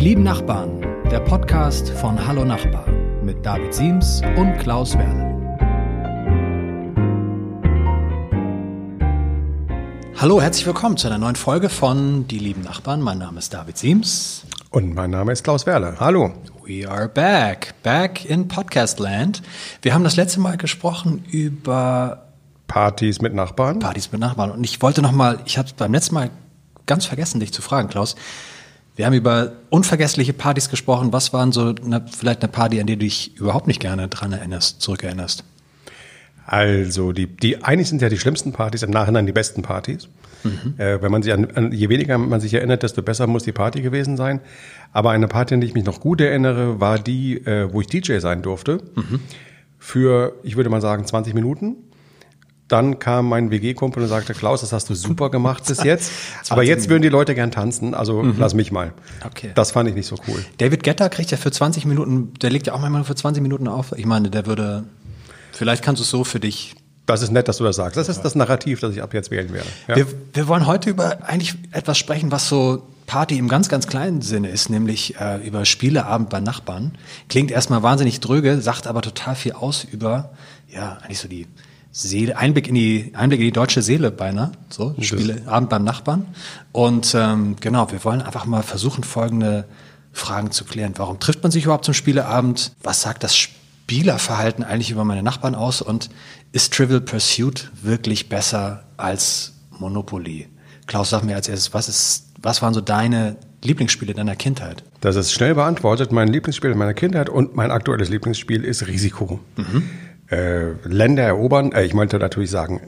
[0.00, 2.88] Die lieben Nachbarn, der Podcast von Hallo Nachbar
[3.22, 5.28] mit David Siems und Klaus Werle.
[10.16, 13.02] Hallo, herzlich willkommen zu einer neuen Folge von Die lieben Nachbarn.
[13.02, 14.46] Mein Name ist David Siems.
[14.70, 16.00] Und mein Name ist Klaus Werle.
[16.00, 16.32] Hallo.
[16.64, 19.42] We are back, back in Podcast Land.
[19.82, 22.24] Wir haben das letzte Mal gesprochen über
[22.68, 23.80] Partys mit Nachbarn.
[23.80, 24.50] Partys mit Nachbarn.
[24.50, 26.30] Und ich wollte noch mal, ich habe beim letzten Mal
[26.86, 28.16] ganz vergessen, dich zu fragen, Klaus.
[28.96, 31.12] Wir haben über unvergessliche Partys gesprochen.
[31.12, 34.32] Was waren so eine, vielleicht eine Party, an die du dich überhaupt nicht gerne dran
[34.32, 35.44] erinnerst, zurückerinnerst?
[36.46, 40.08] Also die, die eigentlich sind ja die schlimmsten Partys im Nachhinein die besten Partys.
[40.42, 40.74] Mhm.
[40.78, 43.52] Äh, wenn man sich an, an, je weniger man sich erinnert, desto besser muss die
[43.52, 44.40] Party gewesen sein.
[44.92, 47.86] Aber eine Party, an die ich mich noch gut erinnere, war die, äh, wo ich
[47.86, 48.80] DJ sein durfte.
[48.96, 49.20] Mhm.
[49.78, 51.76] Für, ich würde mal sagen, 20 Minuten.
[52.70, 56.12] Dann kam mein WG-Kumpel und sagte, Klaus, das hast du super gemacht bis jetzt.
[56.50, 58.36] Aber jetzt würden die Leute gern tanzen, also mhm.
[58.38, 58.92] lass mich mal.
[59.26, 59.50] Okay.
[59.56, 60.44] Das fand ich nicht so cool.
[60.58, 63.66] David Getter kriegt ja für 20 Minuten, der legt ja auch manchmal für 20 Minuten
[63.66, 63.90] auf.
[63.96, 64.84] Ich meine, der würde,
[65.50, 66.76] vielleicht kannst du es so für dich
[67.06, 67.96] das ist nett, dass du das sagst.
[67.96, 69.68] Das ist das Narrativ, das ich ab jetzt wählen werde.
[69.88, 69.96] Ja.
[69.96, 74.22] Wir, wir, wollen heute über eigentlich etwas sprechen, was so Party im ganz, ganz kleinen
[74.22, 76.92] Sinne ist, nämlich äh, über Spieleabend bei Nachbarn.
[77.28, 80.30] Klingt erstmal wahnsinnig dröge, sagt aber total viel aus über,
[80.68, 81.48] ja, eigentlich so die
[81.92, 86.26] Seele, Einblick in die, Einblick in die deutsche Seele beinahe, so, Spiele, Abend beim Nachbarn.
[86.72, 89.64] Und ähm, genau, wir wollen einfach mal versuchen, folgende
[90.12, 90.94] Fragen zu klären.
[90.96, 92.72] Warum trifft man sich überhaupt zum Spieleabend?
[92.82, 95.82] Was sagt das Spielerverhalten eigentlich über meine Nachbarn aus?
[95.82, 96.10] Und
[96.52, 100.48] ist Trivial Pursuit wirklich besser als Monopoly?
[100.86, 104.84] Klaus, sag mir als erstes, was ist, was waren so deine Lieblingsspiele deiner Kindheit?
[105.00, 106.12] Das ist schnell beantwortet.
[106.12, 109.40] Mein Lieblingsspiel meiner Kindheit und mein aktuelles Lieblingsspiel ist Risiko.
[109.56, 109.82] Mhm
[110.30, 112.80] äh, Länder erobern, äh, ich wollte natürlich sagen,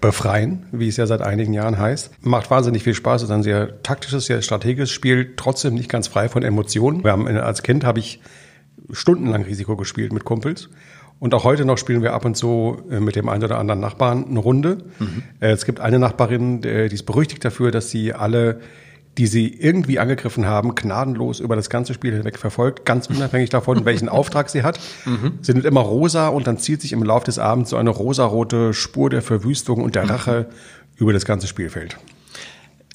[0.00, 2.10] befreien, wie es ja seit einigen Jahren heißt.
[2.22, 6.28] Macht wahnsinnig viel Spaß, ist ein sehr taktisches, sehr strategisches Spiel, trotzdem nicht ganz frei
[6.28, 7.04] von Emotionen.
[7.04, 8.20] Wir haben, als Kind habe ich
[8.90, 10.68] stundenlang Risiko gespielt mit Kumpels.
[11.18, 13.80] Und auch heute noch spielen wir ab und zu äh, mit dem einen oder anderen
[13.80, 14.78] Nachbarn eine Runde.
[14.98, 15.22] Mhm.
[15.40, 18.60] Äh, es gibt eine Nachbarin, die ist berüchtigt dafür, dass sie alle
[19.18, 23.84] die sie irgendwie angegriffen haben, gnadenlos über das ganze Spiel hinweg verfolgt, ganz unabhängig davon,
[23.84, 24.78] welchen Auftrag sie hat.
[25.04, 25.38] Mhm.
[25.40, 28.74] Sie sind immer rosa und dann zieht sich im Laufe des Abends so eine rosarote
[28.74, 30.10] Spur der Verwüstung und der mhm.
[30.10, 30.96] Rache mhm.
[30.96, 31.96] über das ganze Spielfeld.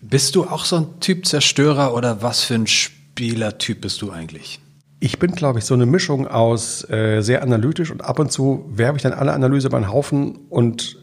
[0.01, 4.59] Bist du auch so ein Typ Zerstörer oder was für ein Spielertyp bist du eigentlich?
[4.99, 8.69] Ich bin, glaube ich, so eine Mischung aus äh, sehr analytisch und ab und zu
[8.71, 11.00] werfe ich dann alle Analyse beim Haufen und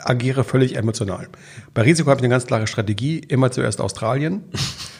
[0.00, 1.28] agiere völlig emotional.
[1.74, 3.18] Bei Risiko habe ich eine ganz klare Strategie.
[3.18, 4.42] Immer zuerst Australien.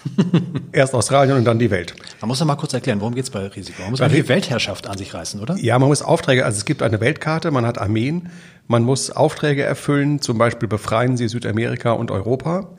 [0.72, 1.94] Erst Australien und dann die Welt.
[2.20, 3.82] Man muss noch mal kurz erklären, worum geht es bei Risiko?
[3.82, 5.56] Man muss man die Weltherrschaft an sich reißen, oder?
[5.56, 8.30] Ja, man muss Aufträge, also es gibt eine Weltkarte, man hat Armeen,
[8.66, 12.70] man muss Aufträge erfüllen, zum Beispiel befreien sie Südamerika und Europa.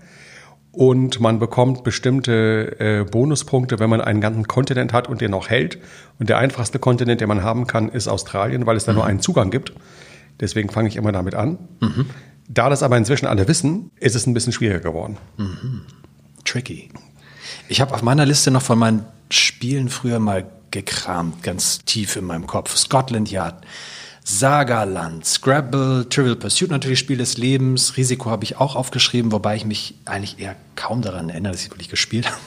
[0.71, 5.49] Und man bekommt bestimmte äh, Bonuspunkte, wenn man einen ganzen Kontinent hat und den noch
[5.49, 5.79] hält.
[6.19, 8.97] Und der einfachste Kontinent, den man haben kann, ist Australien, weil es da mhm.
[8.99, 9.73] nur einen Zugang gibt.
[10.39, 11.57] Deswegen fange ich immer damit an.
[11.79, 12.05] Mhm.
[12.47, 15.17] Da das aber inzwischen alle wissen, ist es ein bisschen schwieriger geworden.
[15.37, 15.81] Mhm.
[16.45, 16.89] Tricky.
[17.67, 22.25] Ich habe auf meiner Liste noch von meinen Spielen früher mal gekramt, ganz tief in
[22.25, 22.75] meinem Kopf.
[22.75, 23.63] Scotland Yard,
[24.23, 29.65] Sagaland, Scrabble, Trivial Pursuit natürlich Spiel des Lebens, Risiko habe ich auch aufgeschrieben, wobei ich
[29.65, 32.39] mich eigentlich eher kaum daran erinnere, dass ich wirklich gespielt habe.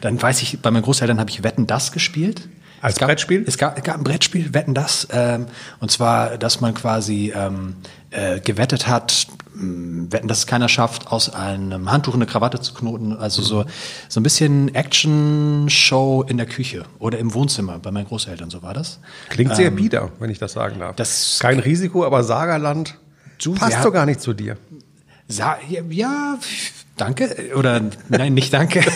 [0.00, 2.48] Dann weiß ich, bei meinen Großeltern habe ich Wetten das gespielt.
[2.80, 3.44] Als es gab, Brettspiel?
[3.46, 5.06] Es gab, es gab ein Brettspiel, Wetten das.
[5.12, 5.46] Ähm,
[5.80, 7.76] und zwar, dass man quasi ähm,
[8.10, 12.72] äh, gewettet hat, mh, wetten, dass es keiner schafft, aus einem Handtuch eine Krawatte zu
[12.74, 13.16] knoten.
[13.16, 13.64] Also so,
[14.08, 18.74] so ein bisschen Action-Show in der Küche oder im Wohnzimmer bei meinen Großeltern, so war
[18.74, 19.00] das.
[19.28, 20.96] Klingt sehr ähm, bieder, wenn ich das sagen darf.
[20.96, 22.96] Das Kein Risiko, aber Sagerland
[23.42, 24.56] du, passt ja, so gar nicht zu dir.
[25.28, 26.38] Sa ja, ja,
[26.96, 27.52] danke.
[27.54, 28.82] Oder nein, nicht danke.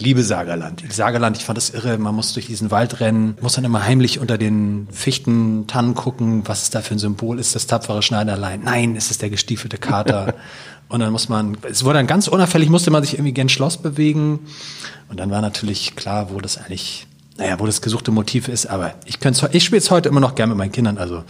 [0.00, 0.82] liebe Sagerland.
[0.90, 1.98] Sagerland, ich fand das irre.
[1.98, 6.42] Man muss durch diesen Wald rennen, muss dann immer heimlich unter den Fichten, Tannen gucken,
[6.46, 7.38] was ist da für ein Symbol?
[7.38, 8.62] Ist das tapfere Schneiderlein?
[8.64, 10.34] Nein, ist es der gestiefelte Kater?
[10.88, 13.76] Und dann muss man, es wurde dann ganz unauffällig, musste man sich irgendwie gen Schloss
[13.76, 14.40] bewegen.
[15.08, 17.06] Und dann war natürlich klar, wo das eigentlich,
[17.38, 18.66] naja, wo das gesuchte Motiv ist.
[18.66, 21.22] Aber ich könnte ich spiele es heute immer noch gern mit meinen Kindern, also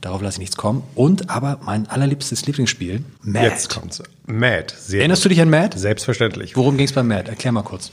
[0.00, 0.82] darauf lasse ich nichts kommen.
[0.94, 3.44] Und aber mein allerliebstes Lieblingsspiel, Mad.
[3.44, 4.02] Jetzt kommt's.
[4.24, 4.72] Mad.
[4.78, 5.26] Sehr Erinnerst gut.
[5.26, 5.78] du dich an Mad?
[5.78, 6.56] Selbstverständlich.
[6.56, 7.28] Worum ging es bei Mad?
[7.28, 7.90] Erklär mal kurz.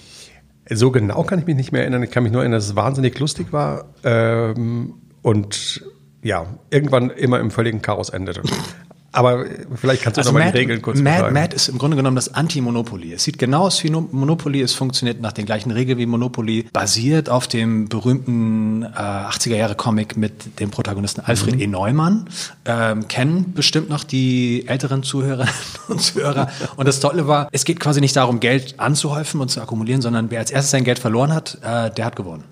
[0.72, 2.04] So genau kann ich mich nicht mehr erinnern.
[2.04, 5.84] Ich kann mich nur erinnern, dass es wahnsinnig lustig war ähm, und
[6.22, 8.42] ja, irgendwann immer im völligen Chaos endete.
[9.12, 9.46] Aber
[9.76, 11.34] vielleicht kannst du Also noch mal Mad, die Regeln kurz Mad, beschreiben.
[11.34, 13.14] Mad ist im Grunde genommen das Anti-Monopoly.
[13.14, 16.68] Es sieht genau aus wie No- Monopoly, es funktioniert nach den gleichen Regeln wie Monopoly,
[16.72, 21.62] basiert auf dem berühmten äh, 80er-Jahre-Comic mit dem Protagonisten Alfred Mhm.
[21.62, 21.68] E.
[21.68, 22.28] Neumann.
[22.66, 25.50] Ähm, kennen bestimmt noch die älteren Zuhörerinnen
[25.88, 26.50] und Zuhörer.
[26.76, 30.30] Und das Tolle war, es geht quasi nicht darum, Geld anzuhäufen und zu akkumulieren, sondern
[30.30, 32.44] wer als erstes sein Geld verloren hat, äh, der hat gewonnen.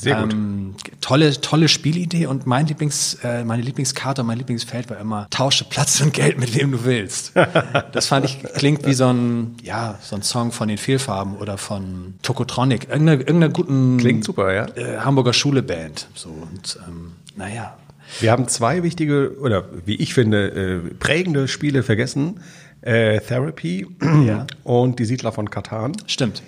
[0.00, 0.32] Sehr gut.
[0.32, 5.26] Ähm, tolle, tolle Spielidee und mein Lieblings, äh, meine Lieblingskarte und mein Lieblingsfeld war immer,
[5.30, 7.32] tausche Platz und Geld mit wem du willst.
[7.92, 11.58] Das fand ich, klingt wie so ein, ja, so ein Song von den Vielfarben oder
[11.58, 14.66] von Tokotronic, irgendeiner, irgendeiner guten Klingt super, ja.
[14.76, 16.06] äh, Hamburger Schuleband.
[16.14, 17.76] So, und ähm, naja.
[18.20, 20.48] Wir haben zwei wichtige oder wie ich finde
[20.86, 22.40] äh, prägende Spiele vergessen.
[22.82, 23.86] Äh, Therapy
[24.24, 24.46] Ja.
[24.62, 25.92] und die Siedler von Katan.
[26.06, 26.42] Stimmt.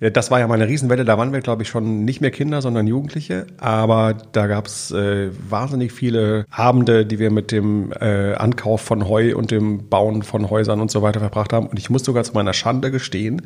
[0.00, 2.30] Äh, Das war ja mal eine Riesenwelle, da waren wir, glaube ich, schon nicht mehr
[2.30, 3.46] Kinder, sondern Jugendliche.
[3.58, 9.08] Aber da gab es äh, wahnsinnig viele Abende, die wir mit dem äh, Ankauf von
[9.08, 11.66] Heu und dem Bauen von Häusern und so weiter verbracht haben.
[11.66, 13.42] Und ich muss sogar zu meiner Schande gestehen,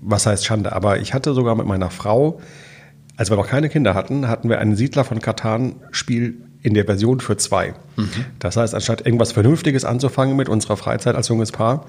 [0.00, 2.40] was heißt Schande, aber ich hatte sogar mit meiner Frau,
[3.16, 7.20] als wir noch keine Kinder hatten, hatten wir ein Siedler von Katan-Spiel in der Version
[7.20, 7.74] für zwei.
[8.40, 11.86] Das heißt, anstatt irgendwas Vernünftiges anzufangen mit unserer Freizeit als junges Paar,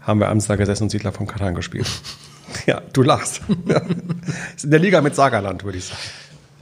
[0.00, 1.88] haben wir abends da gesessen und Siedler von Katan gespielt.
[2.66, 3.40] Ja, du lachst.
[3.66, 3.80] Ja.
[4.56, 6.00] Ist in der Liga mit Sagerland, würde ich sagen.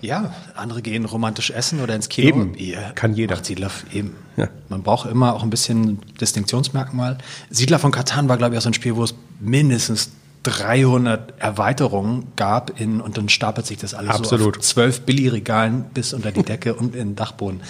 [0.00, 2.28] Ja, andere gehen romantisch essen oder ins Kino.
[2.28, 2.54] Eben.
[2.54, 3.34] Ihr Kann jeder.
[3.34, 4.14] macht Siedler eben.
[4.36, 4.48] Ja.
[4.68, 7.18] Man braucht immer auch ein bisschen Distinktionsmerkmal.
[7.50, 10.10] Siedler von Katan war, glaube ich, auch so ein Spiel, wo es mindestens
[10.44, 14.58] 300 Erweiterungen gab in, und dann stapelt sich das alles so Absolut.
[14.58, 17.60] auf zwölf Billigregalen bis unter die Decke und in den Dachboden.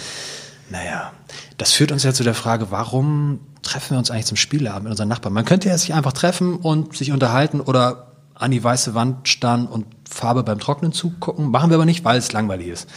[0.69, 1.11] Naja,
[1.57, 4.91] das führt uns ja zu der Frage, warum treffen wir uns eigentlich zum Spieleabend mit
[4.91, 5.33] unseren Nachbarn?
[5.33, 8.08] Man könnte ja sich einfach treffen und sich unterhalten oder
[8.39, 11.51] an die weiße Wand starren und Farbe beim Trocknen zugucken.
[11.51, 12.89] Machen wir aber nicht, weil es langweilig ist.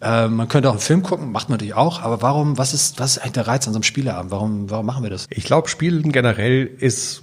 [0.00, 3.00] Äh, man könnte auch einen Film gucken, macht man natürlich auch, aber warum, was ist,
[3.00, 4.30] was ist eigentlich der Reiz an so einem Spieleabend?
[4.30, 5.26] Warum, warum machen wir das?
[5.30, 7.22] Ich glaube, Spielen generell ist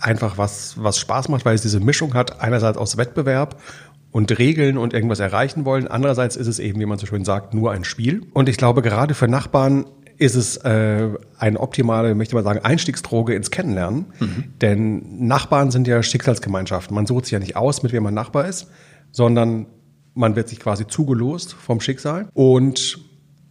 [0.00, 3.60] einfach was, was Spaß macht, weil es diese Mischung hat, einerseits aus Wettbewerb
[4.12, 5.88] und Regeln und irgendwas erreichen wollen.
[5.88, 8.22] Andererseits ist es eben, wie man so schön sagt, nur ein Spiel.
[8.32, 9.84] Und ich glaube, gerade für Nachbarn
[10.18, 11.08] ist es äh,
[11.38, 14.06] eine optimale, möchte man sagen, Einstiegsdroge ins Kennenlernen.
[14.60, 16.94] Denn Nachbarn sind ja Schicksalsgemeinschaften.
[16.94, 18.68] Man sucht sich ja nicht aus, mit wem man Nachbar ist,
[19.12, 19.66] sondern
[20.14, 22.28] man wird sich quasi zugelost vom Schicksal.
[22.32, 22.98] Und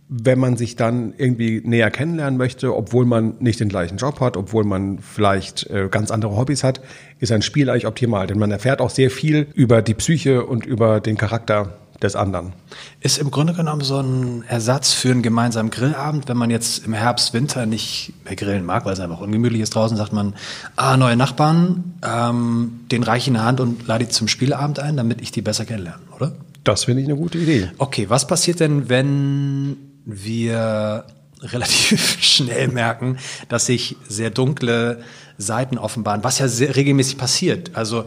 [0.07, 4.37] wenn man sich dann irgendwie näher kennenlernen möchte, obwohl man nicht den gleichen Job hat,
[4.37, 6.81] obwohl man vielleicht äh, ganz andere Hobbys hat,
[7.19, 8.27] ist ein Spiel eigentlich optimal.
[8.27, 12.53] Denn man erfährt auch sehr viel über die Psyche und über den Charakter des anderen.
[12.99, 16.93] Ist im Grunde genommen so ein Ersatz für einen gemeinsamen Grillabend, wenn man jetzt im
[16.93, 20.35] Herbst, Winter nicht mehr grillen mag, weil es einfach ungemütlich ist draußen, sagt man,
[20.75, 24.79] ah, neue Nachbarn, ähm, den reiche ich in der Hand und lade die zum Spieleabend
[24.79, 26.33] ein, damit ich die besser kennenlerne, oder?
[26.63, 27.69] Das finde ich eine gute Idee.
[27.77, 31.05] Okay, was passiert denn, wenn wir
[31.41, 33.17] relativ schnell merken,
[33.49, 35.01] dass sich sehr dunkle
[35.37, 37.71] Seiten offenbaren, was ja sehr regelmäßig passiert.
[37.73, 38.05] Also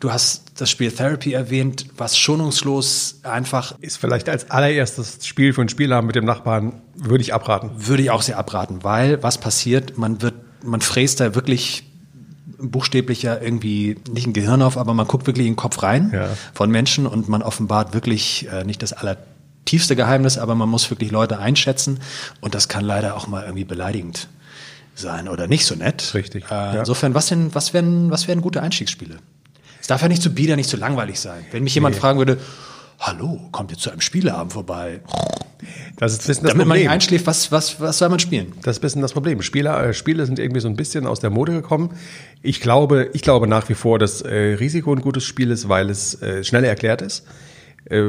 [0.00, 5.62] du hast das Spiel Therapy erwähnt, was schonungslos einfach Ist vielleicht als allererstes Spiel für
[5.62, 7.70] ein Spielabend mit dem Nachbarn, würde ich abraten.
[7.74, 10.34] würde ich auch sehr abraten, weil was passiert, man wird,
[10.64, 11.84] man fräst da wirklich
[12.58, 16.10] buchstäblich ja irgendwie nicht ein Gehirn auf, aber man guckt wirklich in den Kopf rein
[16.14, 16.28] Ja.
[16.54, 21.10] von Menschen und man offenbart wirklich äh, nicht das allertiefste Geheimnis, aber man muss wirklich
[21.10, 22.00] Leute einschätzen
[22.40, 24.28] und das kann leider auch mal irgendwie beleidigend
[24.94, 26.12] sein oder nicht so nett.
[26.14, 26.72] Richtig, Äh, ja.
[26.78, 29.18] Insofern, was denn, was wären, was wären gute Einstiegsspiele?
[29.86, 31.44] Es darf ja nicht zu bieder, nicht zu langweilig sein.
[31.52, 32.38] Wenn mich jemand fragen würde,
[32.98, 34.98] Hallo, kommt ihr zu einem Spieleabend vorbei?
[35.96, 36.90] Das ist ein bisschen das Damit man nicht Problem.
[36.90, 38.52] einschläft, was, was, was soll man spielen?
[38.64, 39.42] Das ist ein bisschen das Problem.
[39.42, 41.90] Spiele, äh, Spiele sind irgendwie so ein bisschen aus der Mode gekommen.
[42.42, 45.88] Ich glaube, ich glaube nach wie vor, dass äh, Risiko ein gutes Spiel ist, weil
[45.88, 47.24] es äh, schneller erklärt ist.
[47.88, 48.06] Äh,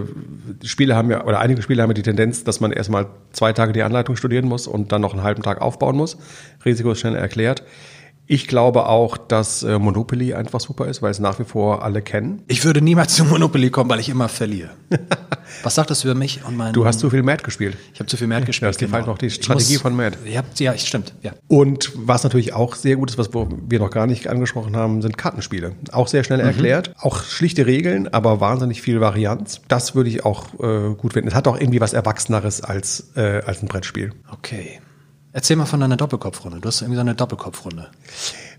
[0.63, 3.72] Spiele haben ja, oder einige Spiele haben ja die Tendenz, dass man erstmal zwei Tage
[3.72, 6.17] die Anleitung studieren muss und dann noch einen halben Tag aufbauen muss.
[6.65, 7.62] Risiko ist schneller erklärt.
[8.29, 12.01] Ich glaube auch, dass äh, Monopoly einfach super ist, weil es nach wie vor alle
[12.01, 12.43] kennen.
[12.48, 14.72] Ich würde niemals zu Monopoly kommen, weil ich immer verliere.
[15.63, 16.74] Was sagt das über mich und meinen?
[16.74, 17.77] Du hast zu viel Mad gespielt.
[17.93, 18.72] Ich habe zu viel Mad gespielt.
[18.72, 20.17] es gibt halt noch die Strategie von Mad.
[20.36, 21.13] Hab, ja, stimmt.
[21.22, 21.31] Ja.
[21.48, 25.17] Und was natürlich auch sehr gut ist, was wir noch gar nicht angesprochen haben, sind
[25.17, 25.72] Kartenspiele.
[25.93, 29.62] Auch sehr schnell erklärt, auch schlichte Regeln, aber wahnsinnig viel Varianz.
[29.69, 31.29] Das würde ich auch äh, gut finden.
[31.29, 34.12] Es hat auch irgendwie was Erwachseneres als, äh, als ein Brettspiel.
[34.31, 34.81] Okay.
[35.38, 36.60] Erzähl mal von deiner Doppelkopfrunde.
[36.60, 37.89] Du hast irgendwie so eine Doppelkopfrunde.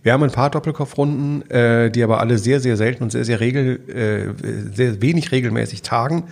[0.04, 3.40] Wir haben ein paar Doppelkopfrunden, äh, die aber alle sehr, sehr selten und sehr, sehr
[3.40, 6.28] regel, äh, sehr wenig regelmäßig tagen.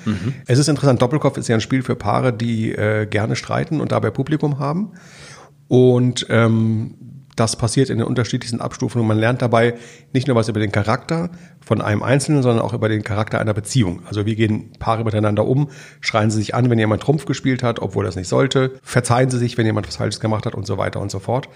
[0.46, 3.90] Es ist interessant, Doppelkopf ist ja ein Spiel für Paare, die äh, gerne streiten und
[3.90, 4.92] dabei Publikum haben.
[5.66, 6.94] Und ähm,
[7.36, 9.74] Das passiert in den unterschiedlichsten Abstufungen und man lernt dabei
[10.12, 11.30] nicht nur was über den Charakter
[11.64, 14.02] von einem Einzelnen, sondern auch über den Charakter einer Beziehung.
[14.06, 15.70] Also wie gehen Paare miteinander um?
[16.00, 18.72] Schreien sie sich an, wenn jemand Trumpf gespielt hat, obwohl das nicht sollte?
[18.82, 21.48] Verzeihen sie sich, wenn jemand was Falsches gemacht hat und so weiter und so fort.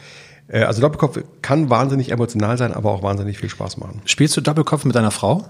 [0.49, 4.03] Äh, also Doppelkopf kann wahnsinnig emotional sein, aber auch wahnsinnig viel Spaß machen.
[4.05, 5.47] Spielst du Doppelkopf mit deiner Frau?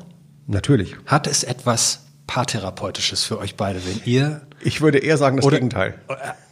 [0.47, 0.97] Natürlich.
[1.07, 4.43] Hat es etwas Paartherapeutisches für euch beide, wenn ihr.
[4.61, 5.95] Ich würde eher sagen, das Gegenteil.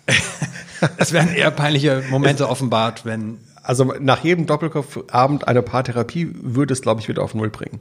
[0.97, 3.39] Es werden eher peinliche Momente offenbart, wenn.
[3.69, 7.81] Also nach jedem Doppelkopfabend eine Paartherapie würde es, glaube ich, wieder auf Null bringen.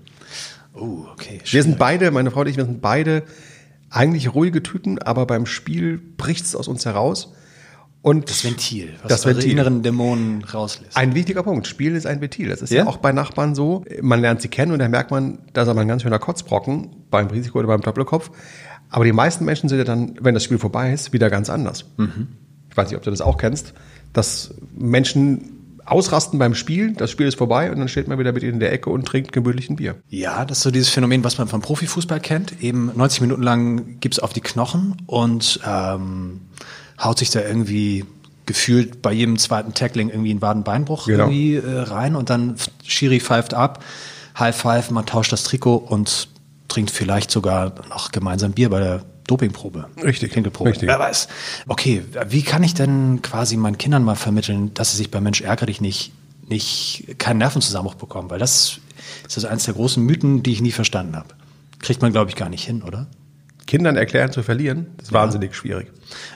[0.73, 1.39] Oh, okay.
[1.45, 3.23] Wir sind beide, meine Frau und ich, wir sind beide
[3.89, 7.33] eigentlich ruhige Typen, aber beim Spiel bricht es aus uns heraus.
[8.01, 9.49] Und Das Ventil, was Das Ventil.
[9.49, 10.97] inneren Dämonen rauslässt.
[10.97, 11.67] Ein wichtiger Punkt.
[11.67, 12.49] Spiel ist ein Ventil.
[12.49, 12.79] Das ist ja?
[12.83, 12.87] Ja?
[12.87, 13.85] auch bei Nachbarn so.
[14.01, 17.05] Man lernt sie kennen und dann merkt man, da ist aber ein ganz schöner Kotzbrocken
[17.09, 18.29] beim Risiko oder beim Doppelkopf.
[18.89, 21.85] Aber die meisten Menschen sind ja dann, wenn das Spiel vorbei ist, wieder ganz anders.
[22.69, 23.73] Ich weiß nicht, ob du das auch kennst,
[24.11, 25.53] dass Menschen
[25.87, 28.59] ausrasten beim Spiel, das Spiel ist vorbei und dann steht man wieder mit ihnen in
[28.59, 29.95] der Ecke und trinkt gemütlich ein Bier.
[30.09, 32.61] Ja, das ist so dieses Phänomen, was man vom Profifußball kennt.
[32.61, 36.41] Eben 90 Minuten lang gibt's auf die Knochen und ähm,
[37.01, 38.05] haut sich da irgendwie
[38.45, 41.23] gefühlt bei jedem zweiten Tackling irgendwie einen Wadenbeinbruch Genau.
[41.25, 43.83] irgendwie äh, rein und dann Schiri pfeift ab,
[44.37, 46.27] High Five, man tauscht das Trikot und
[46.67, 49.89] trinkt vielleicht sogar noch gemeinsam Bier bei der Dopingprobe.
[50.03, 50.71] Richtig, Pinkelprobe.
[50.71, 50.87] richtig.
[50.87, 51.27] Wer weiß.
[51.67, 55.41] Okay, wie kann ich denn quasi meinen Kindern mal vermitteln, dass sie sich bei Mensch
[55.41, 56.13] ärger dich nicht,
[56.47, 58.29] nicht keinen Nervenzusammenbruch bekommen?
[58.29, 58.79] Weil das
[59.27, 61.29] ist also eines der großen Mythen, die ich nie verstanden habe.
[61.79, 63.07] Kriegt man, glaube ich, gar nicht hin, oder?
[63.67, 65.91] Kindern erklären zu verlieren, ist wahnsinnig schwierig.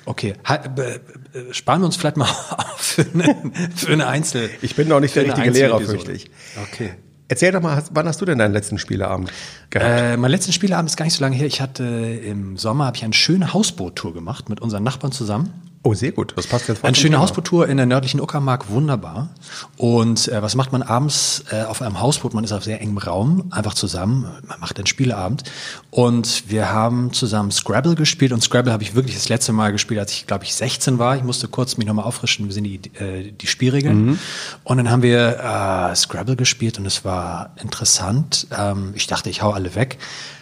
[0.06, 0.34] Okay,
[0.76, 1.00] be,
[1.32, 4.50] be, sparen wir uns vielleicht mal auf für eine, für eine Einzel.
[4.62, 6.30] Ich bin noch nicht der richtige Lehrer, fürchte ich.
[6.62, 6.92] Okay.
[7.32, 9.32] Erzähl doch mal, wann hast du denn deinen letzten Spieleabend
[9.70, 9.90] gehabt?
[9.90, 11.48] Äh, mein letzten Spieleabend ist gar nicht so lange her.
[11.48, 15.71] Ich hatte im Sommer habe ich eine schöne Hausboottour gemacht mit unseren Nachbarn zusammen.
[15.84, 16.34] Oh, sehr gut.
[16.36, 17.24] Das passt jetzt Eine schöne Thema.
[17.24, 19.30] Hausboottour in der nördlichen Uckermark, wunderbar.
[19.78, 22.34] Und äh, was macht man abends äh, auf einem Hausboot?
[22.34, 24.28] Man ist auf sehr engem Raum, einfach zusammen.
[24.48, 25.44] Man macht einen Spieleabend.
[25.90, 28.32] Und wir haben zusammen Scrabble gespielt.
[28.32, 31.16] Und Scrabble habe ich wirklich das letzte Mal gespielt, als ich, glaube ich, 16 war.
[31.16, 32.46] Ich musste kurz mich nochmal auffrischen.
[32.46, 34.20] Wir sind die, äh, die Spielregeln.
[34.64, 38.48] Und dann haben wir äh, Scrabble gespielt und es war interessant.
[38.58, 39.98] Ähm, ich dachte, ich hau alle weg.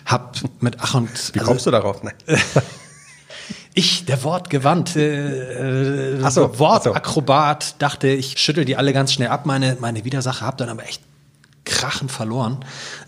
[0.05, 2.03] Hab mit Ach und Wie kommst du darauf?
[2.03, 2.15] Nein.
[3.73, 9.77] ich, der Wortgewandte, äh, so, Wortakrobat, dachte, ich schüttel die alle ganz schnell ab, meine,
[9.79, 11.01] meine Widersacher, hab dann aber echt
[11.65, 12.57] krachend verloren.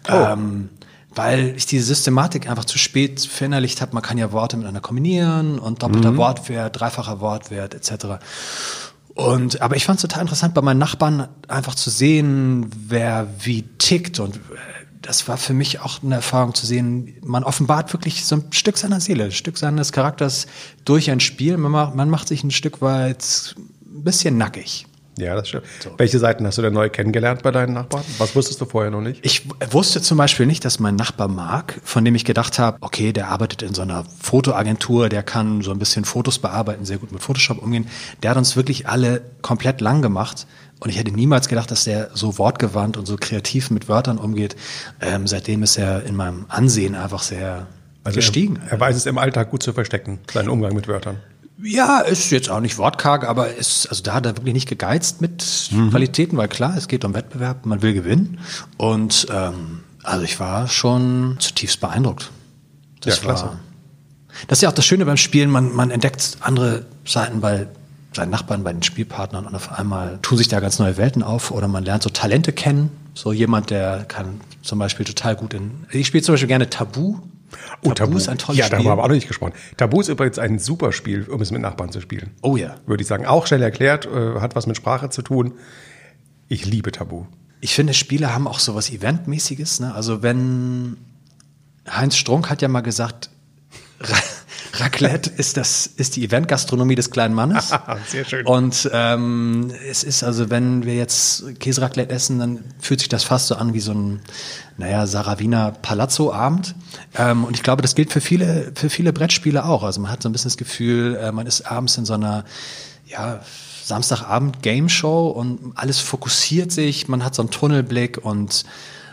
[0.10, 0.14] Oh.
[0.14, 0.70] Ähm,
[1.14, 3.94] weil ich diese Systematik einfach zu spät verinnerlicht habe.
[3.94, 5.80] Man kann ja Worte miteinander kombinieren und Mhm.
[5.80, 8.06] doppelter Wortwert, dreifacher Wortwert etc.
[9.14, 13.64] Und, aber ich fand es total interessant, bei meinen Nachbarn einfach zu sehen, wer wie
[13.78, 14.20] tickt.
[14.22, 14.40] Und äh,
[15.02, 18.78] das war für mich auch eine Erfahrung zu sehen, man offenbart wirklich so ein Stück
[18.78, 20.48] seiner Seele, ein Stück seines Charakters
[20.86, 21.58] durch ein Spiel.
[21.58, 24.86] Man macht, man macht sich ein Stück weit ein bisschen nackig.
[25.18, 25.66] Ja, das stimmt.
[25.98, 28.04] Welche Seiten hast du denn neu kennengelernt bei deinen Nachbarn?
[28.18, 29.24] Was wusstest du vorher noch nicht?
[29.26, 33.12] Ich wusste zum Beispiel nicht, dass mein Nachbar Marc, von dem ich gedacht habe, okay,
[33.12, 37.12] der arbeitet in so einer Fotoagentur, der kann so ein bisschen Fotos bearbeiten, sehr gut
[37.12, 37.88] mit Photoshop umgehen.
[38.24, 40.48] Der hat uns wirklich alle komplett lang gemacht.
[40.82, 44.56] Und ich hätte niemals gedacht, dass der so wortgewandt und so kreativ mit Wörtern umgeht.
[45.00, 47.68] Ähm, seitdem ist er in meinem Ansehen einfach sehr
[48.04, 48.58] gestiegen.
[48.58, 51.18] Also Er, er weiß es im Alltag gut zu verstecken, seinen Umgang mit Wörtern.
[51.62, 55.22] Ja, ist jetzt auch nicht wortkarg, aber ist, also da hat er wirklich nicht gegeizt
[55.22, 58.40] mit Qualitäten, weil klar, es geht um Wettbewerb, man will gewinnen.
[58.78, 62.32] Und ähm, also ich war schon zutiefst beeindruckt.
[63.02, 63.46] Das Ja, klasse.
[63.46, 63.60] War,
[64.48, 67.68] das ist ja auch das Schöne beim Spielen, man, man entdeckt andere Seiten bei
[68.14, 71.52] seinen Nachbarn, bei den Spielpartnern und auf einmal tun sich da ganz neue Welten auf
[71.52, 72.90] oder man lernt so Talente kennen.
[73.14, 75.86] So jemand, der kann zum Beispiel total gut in.
[75.92, 77.20] Ich spiele zum Beispiel gerne Tabu.
[77.84, 78.18] Oh, Tabu.
[78.18, 78.78] ist ein tolles ja, Spiel.
[78.78, 79.54] darüber haben wir auch noch nicht gesprochen.
[79.76, 82.32] Tabu ist übrigens ein super Spiel, um es mit Nachbarn zu spielen.
[82.42, 82.76] Oh ja.
[82.86, 83.26] Würde ich sagen.
[83.26, 85.54] Auch schnell erklärt, äh, hat was mit Sprache zu tun.
[86.48, 87.26] Ich liebe Tabu.
[87.60, 89.82] Ich finde, Spiele haben auch so was Eventmäßiges.
[89.82, 89.94] Ne?
[89.94, 90.98] Also wenn
[91.90, 93.30] Heinz Strunk hat ja mal gesagt,
[94.82, 97.72] Raclette ist das ist die Eventgastronomie des kleinen Mannes.
[98.08, 98.46] Sehr schön.
[98.46, 103.48] Und ähm, es ist also, wenn wir jetzt Käseraclette essen, dann fühlt sich das fast
[103.48, 104.22] so an wie so ein,
[104.78, 106.76] naja, Saraviner Palazzo-Abend.
[107.16, 109.84] Ähm, und ich glaube, das gilt für viele für viele Brettspiele auch.
[109.84, 112.44] Also man hat so ein bisschen das Gefühl, äh, man ist abends in so einer
[113.06, 113.42] ja,
[113.84, 118.64] Samstagabend Game Show und alles fokussiert sich, man hat so einen Tunnelblick und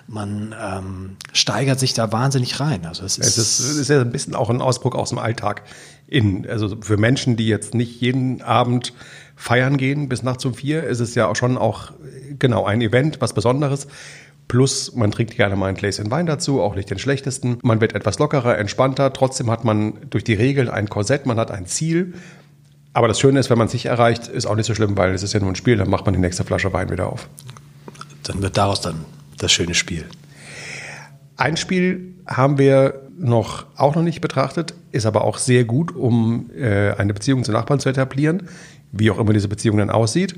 [0.08, 2.86] man ähm, steigert sich da wahnsinnig rein.
[2.86, 5.18] Also es ist, Es ist, es ist ja ein bisschen auch ein Ausdruck aus dem
[5.18, 5.62] Alltag.
[6.06, 8.94] In, also für Menschen, die jetzt nicht jeden Abend
[9.36, 11.92] feiern gehen bis nachts um vier, ist es ja auch schon auch
[12.38, 13.86] genau ein Event, was Besonderes.
[14.48, 17.58] Plus, man trinkt gerne mal ein Gläschen Wein dazu, auch nicht den schlechtesten.
[17.62, 19.12] Man wird etwas lockerer, entspannter.
[19.12, 22.14] Trotzdem hat man durch die Regeln ein Korsett, man hat ein Ziel.
[22.94, 25.12] Aber das Schöne ist, wenn man es nicht erreicht, ist auch nicht so schlimm, weil
[25.12, 27.28] es ist ja nur ein Spiel, dann macht man die nächste Flasche Wein wieder auf.
[28.22, 29.04] Dann wird daraus dann
[29.38, 30.06] das schöne Spiel.
[31.36, 36.50] Ein Spiel haben wir noch auch noch nicht betrachtet, ist aber auch sehr gut, um
[36.52, 38.48] äh, eine Beziehung zu Nachbarn zu etablieren,
[38.92, 40.36] wie auch immer diese Beziehung dann aussieht.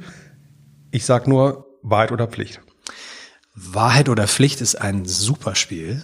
[0.90, 2.60] Ich sag nur Wahrheit oder Pflicht.
[3.54, 6.02] Wahrheit oder Pflicht ist ein super Spiel.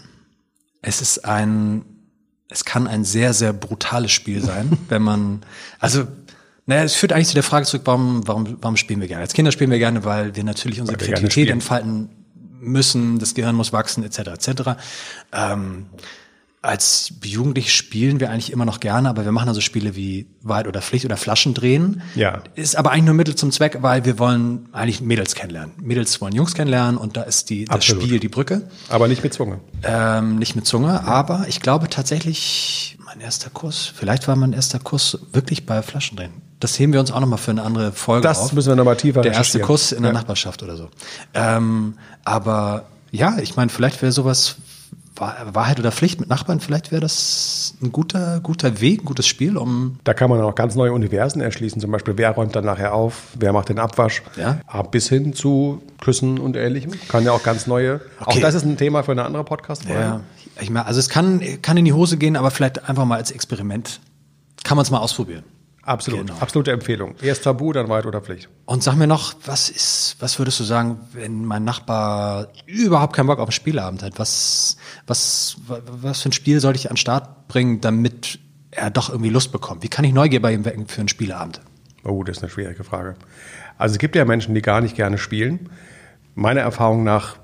[0.82, 1.84] Es ist ein,
[2.48, 5.42] es kann ein sehr, sehr brutales Spiel sein, wenn man,
[5.78, 6.06] also,
[6.66, 9.22] naja, es führt eigentlich zu der Frage zurück, warum, warum, warum spielen wir gerne?
[9.22, 12.10] Als Kinder spielen wir gerne, weil wir natürlich unsere Weil Kreativität entfalten
[12.60, 14.62] müssen, das Gehirn muss wachsen, etc., etc.
[15.32, 15.86] Ähm,
[16.66, 20.66] als Jugendliche spielen wir eigentlich immer noch gerne, aber wir machen also Spiele wie Wahrheit
[20.66, 22.02] oder Pflicht oder Flaschendrehen.
[22.16, 22.42] Ja.
[22.56, 25.74] Ist aber eigentlich nur Mittel zum Zweck, weil wir wollen eigentlich Mädels kennenlernen.
[25.80, 28.02] Mädels wollen Jungs kennenlernen und da ist die, das Absolut.
[28.02, 28.68] Spiel die Brücke.
[28.88, 29.60] Aber nicht mit Zunge.
[29.84, 34.80] Ähm, nicht mit Zunge, aber ich glaube tatsächlich, mein erster Kuss, vielleicht war mein erster
[34.80, 36.45] Kuss wirklich bei Flaschendrehen.
[36.60, 38.52] Das heben wir uns auch nochmal für eine andere Folge Das auf.
[38.52, 39.60] müssen wir nochmal tiefer Der erste.
[39.60, 40.18] Kuss in der Ja.
[40.18, 40.88] Nachbarschaft oder so.
[41.34, 41.94] Ähm,
[42.24, 44.56] aber ja, ich meine, vielleicht wäre sowas
[45.18, 49.26] Wahr- Wahrheit oder Pflicht mit Nachbarn, vielleicht wäre das ein guter, guter Weg, ein gutes
[49.26, 51.80] Spiel, um Da kann man auch ganz neue Universen erschließen.
[51.80, 54.22] Zum Beispiel, wer räumt dann nachher auf, wer macht den Abwasch.
[54.36, 54.58] Ja.
[54.66, 56.92] Ab Bis hin zu Küssen und Ähnlichem.
[57.08, 58.00] Kann ja auch ganz neue.
[58.20, 58.40] Auch Okay.
[58.40, 59.98] das ist ein Thema für eine andere Podcast-Folge.
[60.00, 60.20] Ja,
[60.60, 63.30] ich meine, also es kann, kann in die Hose gehen, aber vielleicht einfach mal als
[63.30, 64.00] Experiment
[64.64, 65.44] kann man es mal ausprobieren.
[65.86, 66.26] Absolut.
[66.26, 66.38] Genau.
[66.40, 67.14] Absolute Empfehlung.
[67.22, 68.48] Erst Tabu, dann Wahrheit oder Pflicht.
[68.64, 73.28] Und sag mir noch, was ist, was würdest du sagen, wenn mein Nachbar überhaupt keinen
[73.28, 74.18] Bock auf einen Spieleabend hat?
[74.18, 74.76] Was,
[75.06, 78.40] was, wa- was für ein Spiel sollte ich an den Start bringen, damit
[78.72, 79.84] er doch irgendwie Lust bekommt?
[79.84, 81.60] Wie kann ich Neugier bei ihm wecken für einen Spieleabend?
[82.04, 83.14] Oh, das ist eine schwierige Frage.
[83.78, 85.70] Also es gibt ja Menschen, die gar nicht gerne spielen.
[86.34, 87.36] Meiner Erfahrung nach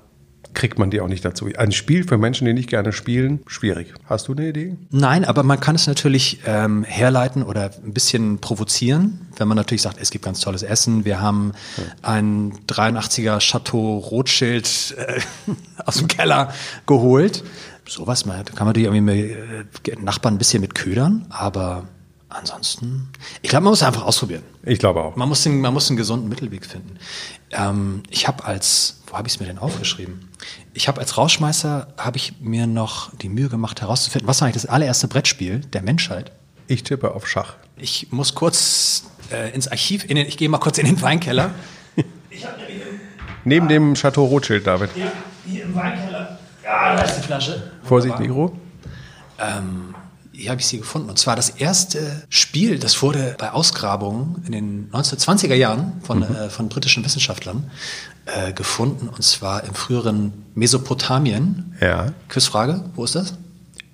[0.53, 1.49] kriegt man die auch nicht dazu.
[1.57, 3.93] Ein Spiel für Menschen, die nicht gerne spielen, schwierig.
[4.05, 4.75] Hast du eine Idee?
[4.91, 9.81] Nein, aber man kann es natürlich ähm, herleiten oder ein bisschen provozieren, wenn man natürlich
[9.81, 11.05] sagt, es gibt ganz tolles Essen.
[11.05, 11.53] Wir haben
[12.01, 15.19] ein 83er Chateau Rothschild äh,
[15.85, 16.53] aus dem Keller
[16.85, 17.43] geholt.
[17.87, 19.35] Sowas mal, da kann man natürlich irgendwie
[19.81, 21.85] mit, äh, Nachbarn ein bisschen mit ködern, aber
[22.33, 23.09] ansonsten,
[23.41, 24.43] ich glaube, man muss einfach ausprobieren.
[24.63, 25.15] Ich glaube auch.
[25.15, 26.97] Man muss den, man muss einen gesunden Mittelweg finden.
[27.51, 30.29] Ähm, ich habe als, wo habe ich es mir denn aufgeschrieben?
[30.73, 34.61] Ich habe als Rausschmeißer, habe ich mir noch die Mühe gemacht herauszufinden, was war eigentlich
[34.61, 36.31] das allererste Brettspiel der Menschheit?
[36.67, 37.55] Ich tippe auf Schach.
[37.77, 41.51] Ich muss kurz äh, ins Archiv, in den, ich gehe mal kurz in den Weinkeller.
[42.29, 42.99] ich habe nämlich im,
[43.45, 44.89] Neben dem Chateau Rothschild, David.
[44.95, 45.11] hier,
[45.45, 47.71] hier im Weinkeller, ja, da ist die Flasche.
[47.83, 48.51] Vorsicht, Wunderbar.
[49.39, 49.95] Ähm,
[50.33, 51.09] hier habe ich sie gefunden.
[51.09, 56.23] Und zwar das erste Spiel, das wurde bei Ausgrabungen in den 1920er Jahren von, Mhm.
[56.35, 57.69] äh, von britischen Wissenschaftlern
[58.25, 59.09] äh, gefunden.
[59.09, 61.75] Und zwar im früheren Mesopotamien.
[61.79, 62.13] Ja.
[62.29, 63.35] Quizfrage, wo ist das?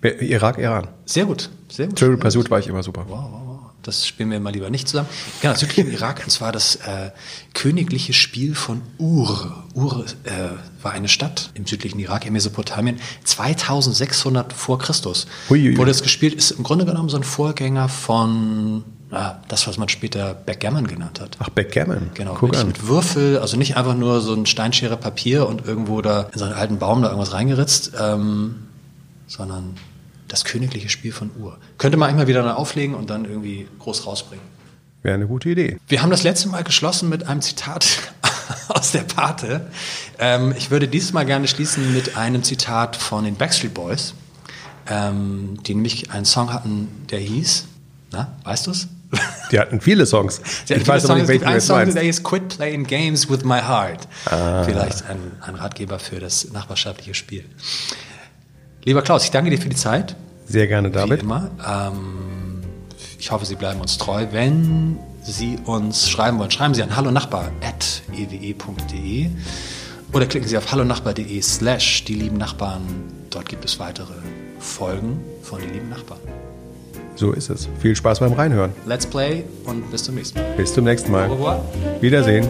[0.01, 0.87] Irak, Iran.
[1.05, 1.97] Sehr gut, sehr gut.
[1.99, 3.05] Triple Pursuit war ich immer super.
[3.07, 3.48] Wow, wow, wow.
[3.89, 5.09] Das spielen wir mal lieber nicht zusammen.
[5.41, 7.09] Genau, südlich im Irak, und zwar das äh,
[7.55, 9.63] königliche Spiel von Ur.
[9.73, 15.25] Ur äh, war eine Stadt im südlichen Irak, in Mesopotamien, 2600 vor Christus.
[15.49, 15.75] Huiuiui.
[15.77, 19.89] Wurde es gespielt, ist im Grunde genommen so ein Vorgänger von ja, das, was man
[19.89, 21.37] später Backgammon genannt hat.
[21.39, 22.11] Ach, Backgammon.
[22.13, 22.67] Genau, Guck mit, an.
[22.67, 26.45] mit Würfel, also nicht einfach nur so ein Steinschere Papier und irgendwo da in so
[26.45, 28.67] einen alten Baum da irgendwas reingeritzt, ähm,
[29.25, 29.73] sondern
[30.29, 31.57] das königliche Spiel von Ur.
[31.77, 34.45] Könnte man einmal wieder dann auflegen und dann irgendwie groß rausbringen.
[35.01, 35.77] Wäre eine gute Idee.
[35.87, 38.13] Wir haben das letzte Mal geschlossen mit einem Zitat
[38.69, 39.67] aus der Pate.
[40.17, 44.13] Ähm, ich würde dieses Mal gerne schließen mit einem Zitat von den Backstreet Boys,
[44.87, 47.65] ähm, die nämlich einen Song hatten, der hieß,
[48.11, 48.87] na, weißt du's?
[49.51, 50.39] Die hatten viele Songs.
[50.69, 53.43] Der ich weiß aber nicht, es welchen du Song, der hieß Quit Playing Games with
[53.43, 54.07] My Heart.
[54.65, 57.45] Vielleicht ein, ein Ratgeber für das nachbarschaftliche Spiel.
[58.83, 60.15] Lieber Klaus, ich danke dir für die Zeit.
[60.47, 61.21] Sehr gerne, Wie David.
[61.23, 61.49] immer.
[61.67, 62.61] Ähm,
[63.19, 64.25] ich hoffe, Sie bleiben uns treu.
[64.31, 69.29] Wenn Sie uns schreiben wollen, schreiben Sie an hallonachbar.ewe.de
[70.13, 72.81] oder klicken Sie auf hallonachbar.de slash die lieben Nachbarn.
[73.29, 74.13] Dort gibt es weitere
[74.59, 76.19] Folgen von die lieben Nachbarn.
[77.15, 77.67] So ist es.
[77.81, 78.71] Viel Spaß beim Reinhören.
[78.87, 80.53] Let's play und bis zum nächsten Mal.
[80.55, 81.29] Bis zum nächsten Au Mal.
[81.29, 81.65] revoir.
[81.99, 82.47] Wiedersehen.